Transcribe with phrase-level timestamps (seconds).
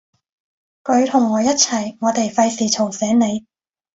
[0.83, 3.45] 佢同我一齊，我哋費事嘈醒你